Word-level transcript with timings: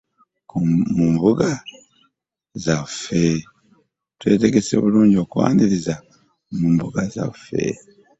Twetegese 4.19 4.73
bulungi 4.81 5.17
okukwaniriza 5.23 5.95
mu 6.55 6.67
mbuga 6.73 7.01
zaffe 7.15 7.61